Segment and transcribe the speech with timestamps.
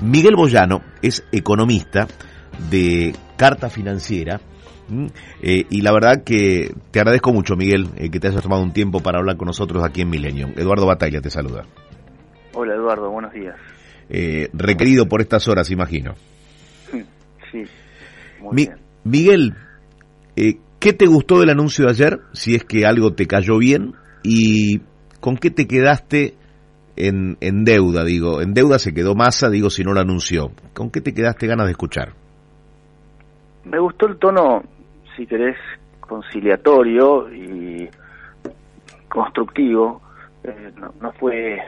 [0.00, 2.06] Miguel Boyano es economista
[2.70, 4.40] de Carta Financiera.
[5.42, 8.72] Eh, y la verdad que te agradezco mucho, Miguel, eh, que te hayas tomado un
[8.72, 10.52] tiempo para hablar con nosotros aquí en Millennium.
[10.56, 11.66] Eduardo Batalla te saluda.
[12.54, 13.54] Hola, Eduardo, buenos días.
[14.08, 16.14] Eh, requerido por estas horas, imagino.
[17.52, 17.64] Sí,
[18.40, 18.78] muy Mi- bien.
[19.04, 19.54] Miguel,
[20.78, 22.20] ¿qué te gustó del anuncio de ayer?
[22.32, 23.94] Si es que algo te cayó bien.
[24.22, 24.80] ¿Y
[25.20, 26.34] con qué te quedaste
[27.06, 28.04] en, en deuda?
[28.04, 30.50] Digo, en deuda se quedó masa, digo, si no lo anunció.
[30.74, 32.12] ¿Con qué te quedaste ganas de escuchar?
[33.64, 34.62] Me gustó el tono,
[35.16, 35.56] si querés,
[36.00, 37.88] conciliatorio y
[39.08, 40.00] constructivo.
[40.44, 41.58] Eh, no, no fue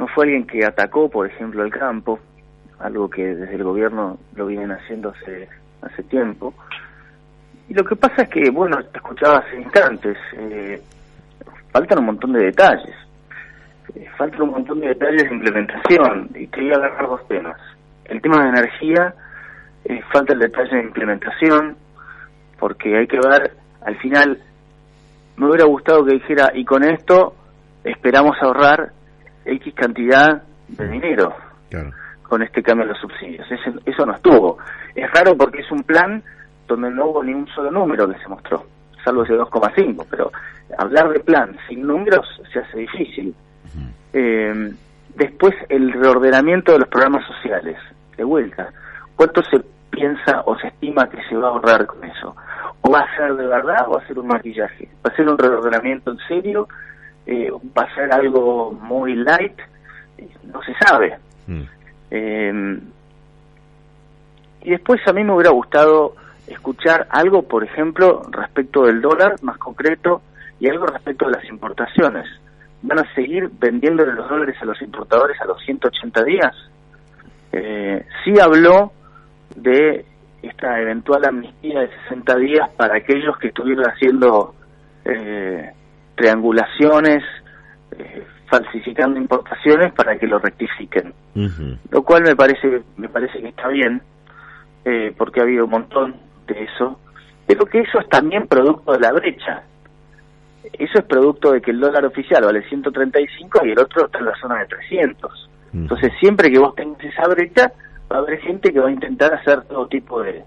[0.00, 2.18] no fue alguien que atacó, por ejemplo, el campo,
[2.78, 5.46] algo que desde el gobierno lo vienen haciendo hace,
[5.82, 6.54] hace tiempo.
[7.68, 10.80] Y lo que pasa es que, bueno, te escuchaba hace instantes, eh,
[11.70, 12.94] faltan un montón de detalles.
[13.94, 16.28] Eh, faltan un montón de detalles de implementación.
[16.34, 17.56] Y quería agarrar dos temas.
[18.04, 19.14] El tema de energía,
[19.84, 21.76] eh, falta el detalle de implementación,
[22.58, 23.52] porque hay que ver,
[23.82, 24.38] al final,
[25.36, 27.34] me hubiera gustado que dijera, y con esto
[27.84, 28.90] esperamos ahorrar
[29.44, 31.34] X cantidad de dinero
[31.70, 31.90] Claro.
[32.24, 33.50] con este cambio de los subsidios.
[33.50, 34.58] Ese- eso no estuvo.
[34.94, 36.22] Es raro porque es un plan
[36.68, 38.64] donde no hubo ni un solo número que se mostró,
[39.04, 40.30] salvo ese 2,5, pero
[40.78, 43.34] hablar de plan sin números se hace difícil.
[44.12, 44.72] Eh,
[45.14, 47.76] después, el reordenamiento de los programas sociales.
[48.16, 48.72] De vuelta,
[49.16, 52.36] ¿cuánto se piensa o se estima que se va a ahorrar con eso?
[52.82, 54.88] ¿O va a ser de verdad o va a ser un maquillaje?
[55.04, 56.68] ¿Va a ser un reordenamiento en serio?
[57.26, 59.58] Eh, ¿Va a ser algo muy light?
[60.52, 61.18] No se sabe.
[61.46, 61.62] Mm.
[62.10, 62.80] Eh,
[64.62, 66.14] y después a mí me hubiera gustado
[66.46, 70.22] escuchar algo, por ejemplo, respecto del dólar más concreto
[70.58, 72.26] y algo respecto de las importaciones.
[72.82, 76.54] ¿Van a seguir vendiéndole los dólares a los importadores a los 180 días?
[77.52, 78.92] Eh, sí habló
[79.54, 80.04] de
[80.42, 84.54] esta eventual amnistía de 60 días para aquellos que estuvieron haciendo
[85.04, 85.72] eh,
[86.14, 87.22] triangulaciones,
[87.98, 91.12] eh, falsificando importaciones para que lo rectifiquen.
[91.90, 94.02] Lo cual me parece me parece que está bien
[94.84, 96.98] eh, porque ha habido un montón de eso.
[97.46, 99.62] Pero que eso es también producto de la brecha
[100.64, 104.24] eso es producto de que el dólar oficial vale 135 y el otro está en
[104.26, 107.72] la zona de 300 entonces siempre que vos tengas esa brecha
[108.10, 110.44] va a haber gente que va a intentar hacer todo tipo de,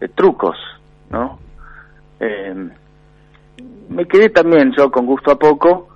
[0.00, 0.56] de trucos
[1.10, 1.38] no
[2.18, 2.70] Eh,
[3.90, 5.88] me quedé también yo con gusto a poco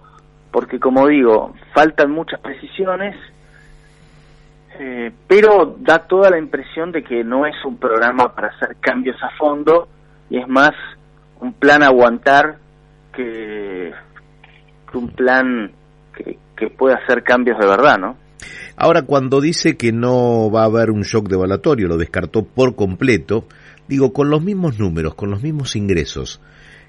[0.50, 3.16] porque como digo faltan muchas precisiones
[4.78, 9.16] eh, pero da toda la impresión de que no es un programa para hacer cambios
[9.22, 9.88] a fondo
[10.28, 10.72] y es más
[11.40, 12.56] un plan a aguantar
[13.12, 13.92] que,
[14.94, 15.72] un plan
[16.16, 18.16] que, que pueda hacer cambios de verdad, ¿no?
[18.76, 23.44] Ahora, cuando dice que no va a haber un shock devaluatorio, lo descartó por completo,
[23.88, 26.40] digo, con los mismos números, con los mismos ingresos,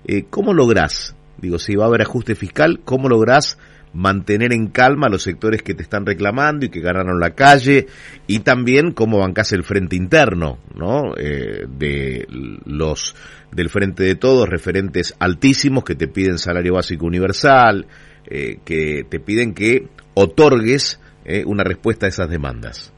[0.06, 3.58] eh, ¿cómo lográs, digo, si va a haber ajuste fiscal, cómo lográs
[3.94, 7.88] mantener en calma a los sectores que te están reclamando y que ganaron la calle,
[8.28, 11.14] y también cómo bancás el frente interno, ¿no?
[11.18, 12.26] Eh, de
[12.66, 13.16] los
[13.52, 17.86] del frente de todos, referentes altísimos que te piden salario básico universal,
[18.26, 22.94] eh, que te piden que otorgues eh, una respuesta a esas demandas.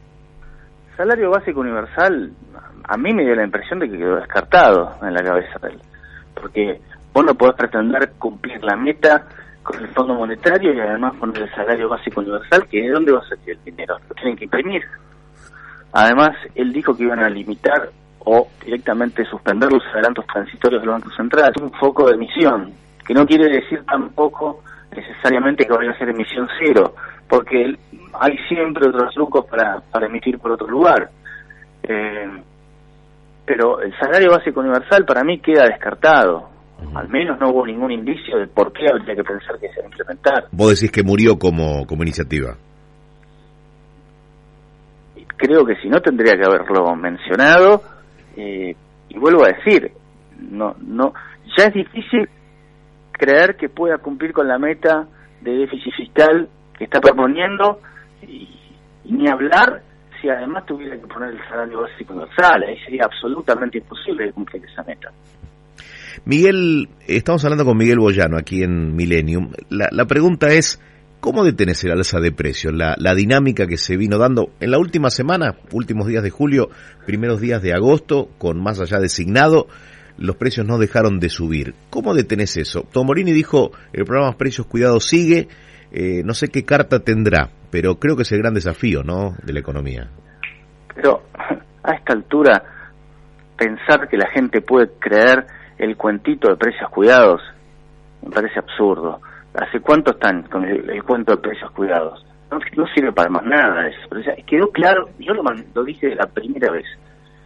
[0.95, 2.31] Salario básico universal,
[2.83, 5.79] a mí me dio la impresión de que quedó descartado en la cabeza de él.
[6.35, 6.81] Porque
[7.13, 9.25] vos no podés pretender cumplir la meta
[9.63, 13.19] con el Fondo Monetario y además poner el salario básico universal, que de dónde va
[13.19, 14.83] a salir el dinero, lo tienen que imprimir.
[15.93, 17.89] Además, él dijo que iban a limitar
[18.25, 21.51] o directamente suspender los adelantos transitorios del Banco Central.
[21.55, 22.73] Es un foco de emisión,
[23.05, 24.63] que no quiere decir tampoco
[24.95, 26.95] necesariamente que vaya a ser emisión cero,
[27.27, 27.77] porque
[28.19, 31.09] hay siempre otros trucos para, para emitir por otro lugar.
[31.83, 32.43] Eh,
[33.45, 36.49] pero el salario básico universal para mí queda descartado.
[36.95, 39.85] Al menos no hubo ningún indicio de por qué habría que pensar que se va
[39.85, 40.45] a implementar.
[40.51, 42.55] Vos decís que murió como, como iniciativa.
[45.43, 47.81] creo que si no tendría que haberlo mencionado
[48.37, 48.75] eh,
[49.09, 49.91] y vuelvo a decir
[50.39, 51.13] no no
[51.57, 52.29] ya es difícil
[53.11, 55.05] creer que pueda cumplir con la meta
[55.41, 56.47] de déficit fiscal
[56.77, 57.79] que está proponiendo
[58.21, 58.47] y,
[59.05, 59.81] Y ni hablar
[60.21, 64.81] si además tuviera que poner el salario básico universal, ahí sería absolutamente imposible cumplir esa
[64.83, 65.11] meta.
[66.25, 69.51] Miguel, estamos hablando con Miguel Boyano aquí en Millennium.
[69.69, 70.79] La, la pregunta es,
[71.19, 72.73] ¿cómo detenés el alza de precios?
[72.73, 76.69] La, dinámica que se vino dando en la última semana, últimos días de julio,
[77.05, 79.67] primeros días de agosto, con más allá designado,
[80.17, 81.75] los precios no dejaron de subir.
[81.89, 82.87] ¿Cómo detenés eso?
[82.89, 85.49] Tomorini dijo, el programa Precios Cuidados sigue,
[85.91, 89.51] eh, no sé qué carta tendrá, pero creo que es el gran desafío, ¿no?, de
[89.51, 90.09] la economía.
[90.95, 91.23] Pero
[91.83, 92.63] a esta altura,
[93.57, 95.47] pensar que la gente puede creer
[95.83, 97.41] el cuentito de precios cuidados
[98.21, 99.19] me parece absurdo.
[99.53, 102.25] ¿Hace cuánto están con el, cuento de precios cuidados?
[102.49, 103.99] No, sirve para más nada eso.
[104.09, 106.85] Pero quedó claro, yo lo, lo dije la primera vez,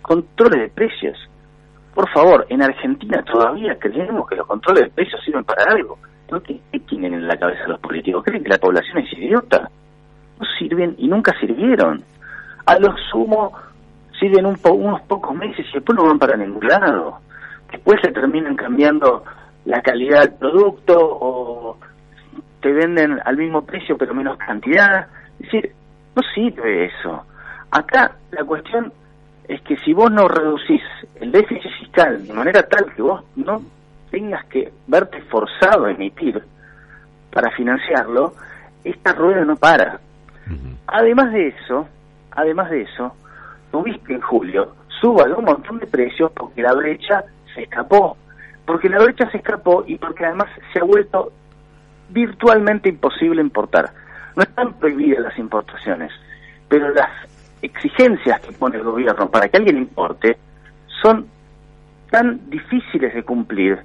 [0.02, 1.18] controles de precios.
[1.94, 5.98] Por favor, en Argentina todavía creemos que los controles de precios sirven para algo.
[6.46, 8.24] ¿Qué, ¿Qué tienen en la cabeza los políticos?
[8.24, 9.70] ¿Creen que la población es idiota?
[10.40, 12.04] No sirven y nunca sirvieron.
[12.66, 13.54] A lo sumo
[14.20, 17.20] sirven un po unos pocos meses y después no van para ningún lado
[17.88, 19.24] después se terminan cambiando
[19.64, 21.78] la calidad del producto o
[22.62, 25.08] te venden al mismo precio pero menos cantidad.
[25.40, 25.72] Es decir,
[26.14, 27.24] no sirve eso.
[27.72, 28.92] Acá la cuestión
[29.48, 30.82] es que si vos no reducís
[31.16, 33.62] el déficit fiscal de manera tal que vos no
[34.12, 36.44] tengas que verte forzado a emitir
[37.32, 38.34] para financiarlo,
[38.84, 40.02] esta rueda no para.
[40.46, 40.76] Uh -huh.
[40.88, 41.88] Además de eso,
[42.32, 43.16] además de eso,
[43.72, 47.24] tuviste en julio suba un montón de precios porque la brecha
[47.64, 48.18] escapó,
[48.66, 51.32] porque la brecha se escapó y porque además se ha vuelto
[52.10, 53.92] virtualmente imposible importar.
[54.36, 56.12] No están prohibidas las importaciones,
[56.68, 57.10] pero las
[57.62, 60.38] exigencias que pone el gobierno para que alguien importe
[61.02, 61.28] son
[62.12, 63.80] tan difíciles de cumplir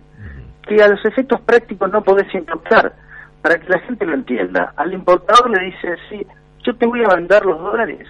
[0.66, 2.92] que a los efectos prácticos no podés importar.
[3.40, 6.24] Para que la gente lo entienda, al importador le dice, sí,
[6.62, 8.06] yo te voy a vender los dólares.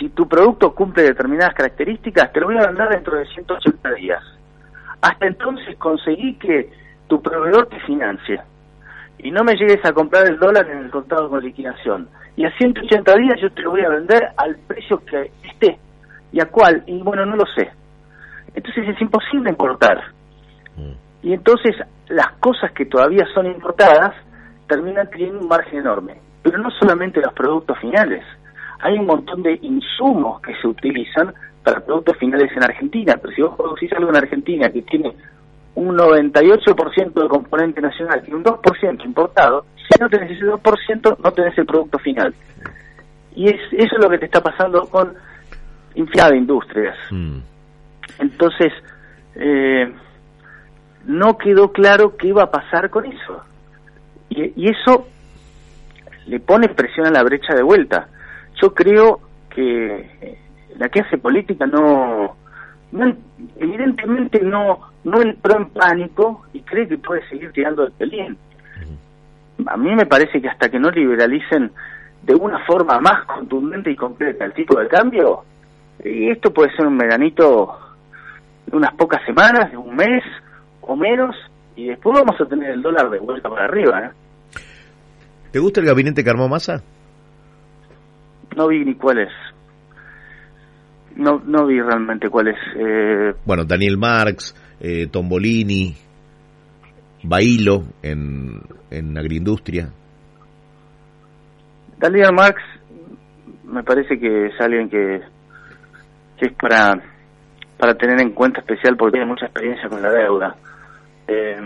[0.00, 4.22] Si tu producto cumple determinadas características, te lo voy a vender dentro de 180 días.
[5.06, 6.68] Hasta entonces conseguí que
[7.06, 8.40] tu proveedor te financie
[9.18, 12.08] y no me llegues a comprar el dólar en el contado con liquidación.
[12.36, 15.78] Y a 180 días yo te lo voy a vender al precio que esté.
[16.32, 16.82] ¿Y a cuál?
[16.88, 17.70] Y bueno, no lo sé.
[18.52, 20.02] Entonces es imposible importar.
[21.22, 21.76] Y entonces
[22.08, 24.12] las cosas que todavía son importadas
[24.66, 26.20] terminan teniendo un margen enorme.
[26.42, 28.24] Pero no solamente los productos finales.
[28.80, 31.32] Hay un montón de insumos que se utilizan
[31.66, 33.18] para productos finales en Argentina.
[33.20, 35.12] Pero si vos producís algo en Argentina que tiene
[35.74, 41.32] un 98% de componente nacional y un 2% importado, si no tenés ese 2%, no
[41.32, 42.32] tenés el producto final.
[43.34, 45.12] Y es eso es lo que te está pasando con
[45.96, 46.96] Infiada Industrias.
[47.10, 47.38] Mm.
[48.20, 48.72] Entonces,
[49.34, 49.92] eh,
[51.04, 53.42] no quedó claro qué iba a pasar con eso.
[54.28, 55.08] Y, y, eso
[56.26, 58.06] le pone presión a la brecha de vuelta.
[58.62, 59.20] Yo creo
[59.50, 60.45] que
[60.78, 62.36] la que hace política no,
[62.92, 63.16] no
[63.58, 68.36] evidentemente no, no entró en pánico y cree que puede seguir tirando el pelín.
[69.66, 71.72] A mí me parece que hasta que no liberalicen
[72.22, 75.44] de una forma más contundente y concreta el tipo de cambio,
[76.04, 77.78] y esto puede ser un medanito
[78.66, 80.22] de unas pocas semanas, de un mes
[80.82, 81.34] o menos,
[81.74, 84.06] y después vamos a tener el dólar de vuelta para arriba.
[84.06, 84.10] ¿eh?
[85.52, 86.82] ¿Te gusta el gabinete que armó Massa?
[88.56, 89.32] No vi ni cuál es.
[91.16, 92.58] No, no vi realmente cuál es.
[92.76, 93.34] Eh...
[93.44, 95.94] Bueno, Daniel Marx, eh, Tombolini,
[97.22, 99.88] Bailo en, en agroindustria.
[101.98, 102.60] Daniel Marx
[103.64, 105.20] me parece que es alguien que,
[106.38, 107.00] que es para,
[107.78, 110.56] para tener en cuenta especial porque tiene mucha experiencia con la deuda.
[111.26, 111.60] Eh,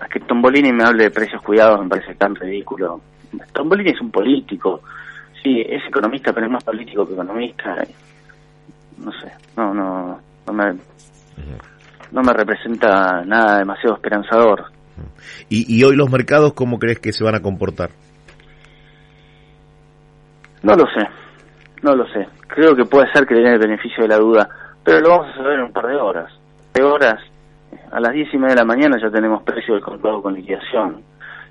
[0.00, 3.00] a que Tombolini me hable de precios cuidados me parece tan ridículo.
[3.52, 4.82] Tombolini es un político,
[5.48, 7.76] sí, es economista, pero es más político que economista.
[8.98, 10.74] No sé, no, no, no me,
[12.12, 14.64] no me representa nada demasiado esperanzador.
[15.48, 17.90] ¿Y, ¿Y hoy los mercados cómo crees que se van a comportar?
[20.62, 21.08] No lo sé,
[21.82, 22.26] no lo sé.
[22.48, 24.48] Creo que puede ser que le den el beneficio de la duda,
[24.82, 26.32] pero lo vamos a saber en un par de horas.
[26.74, 27.20] De horas,
[27.92, 31.02] a las diez y media de la mañana ya tenemos precio del comprado con liquidación.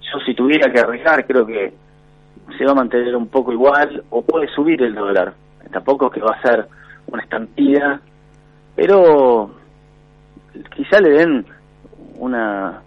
[0.01, 1.74] Yo si tuviera que arriesgar, creo que
[2.58, 5.34] se va a mantener un poco igual o puede subir el dólar.
[5.72, 6.68] Tampoco es que va a ser
[7.08, 8.00] una estampida,
[8.75, 9.51] pero
[10.75, 11.46] quizá le den
[12.20, 12.82] una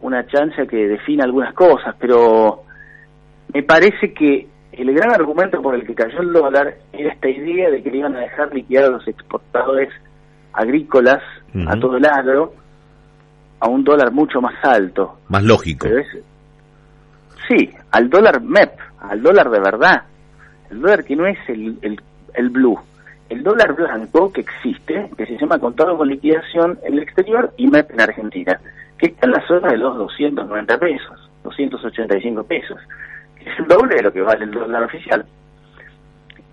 [0.00, 2.64] una chance que defina algunas cosas, pero
[3.52, 7.70] me parece que el gran argumento por el que cayó el dólar era esta idea
[7.70, 9.88] de que le iban a dejar liquidar a los exportadores
[10.52, 11.22] agrícolas,
[11.54, 11.76] uh -huh.
[11.76, 12.54] a todo el agro,
[13.60, 15.18] a un dólar mucho más alto.
[15.28, 15.86] Más lógico.
[15.86, 16.06] Es,
[17.48, 18.72] sí, al dólar MEP,
[19.10, 20.02] al dólar de verdad.
[20.70, 22.00] el dólar que no es el, el,
[22.34, 22.78] el blue,
[23.28, 27.66] el dólar blanco que existe, que se llama contado con liquidación en el exterior y
[27.66, 28.60] MEP en Argentina,
[28.98, 32.78] que está en la zona de los 290 pesos, 285 pesos,
[33.38, 35.24] que es el doble de lo que vale el dólar oficial.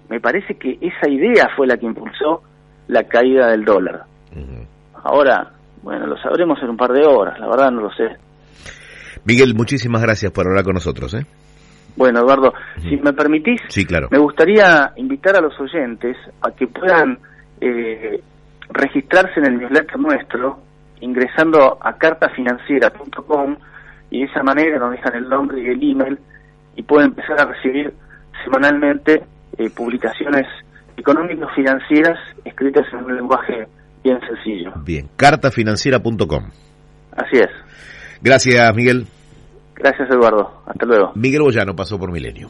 [0.10, 2.44] Me parece que esa idea fue la que impulsó
[2.88, 4.04] la caída del dólar.
[5.04, 8.18] Ahora, bueno, lo sabremos en un par de horas, la verdad no lo sé.
[9.24, 11.14] Miguel, muchísimas gracias por hablar con nosotros.
[11.14, 11.26] ¿eh?
[11.96, 14.08] Bueno, Eduardo, si me permitís, sí, claro.
[14.12, 17.20] me gustaría invitar a los oyentes a que puedan
[17.60, 18.22] eh,
[18.70, 20.60] registrarse en el newsletter nuestro
[21.02, 23.58] ingresando a cartafinanciera.com
[24.10, 26.20] y de esa manera nos dejan el nombre y el email
[26.76, 27.94] y pueden empezar a recibir
[28.44, 29.24] semanalmente
[29.58, 30.48] eh, publicaciones
[30.98, 33.68] económico-financieras escritas en un lenguaje
[34.04, 34.74] bien sencillo.
[34.86, 36.50] Bien, cartafinanciera.com.
[37.16, 37.50] Así es.
[38.22, 39.08] Gracias, Miguel.
[39.82, 40.52] Gracias, Eduardo.
[40.68, 41.12] Hasta luego.
[41.16, 42.50] Miguel Boyano pasó por Milenio.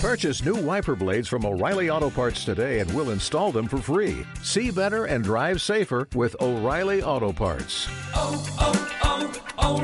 [0.00, 4.26] Purchase new wiper blades from O'Reilly Auto Parts today and we'll install them for free.
[4.42, 7.88] See better and drive safer with O'Reilly Auto Parts.
[8.14, 8.72] Oh, oh,
[9.04, 9.80] oh,